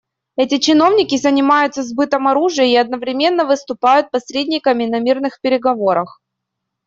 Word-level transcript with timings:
Эти 0.35 0.57
чиновники 0.57 1.15
занимаются 1.15 1.83
сбытом 1.83 2.27
оружия 2.27 2.65
и 2.65 2.75
одновременно 2.75 3.45
выступают 3.45 4.09
посредниками 4.09 4.87
на 4.87 4.99
мирных 4.99 5.39
переговорах. 5.41 6.19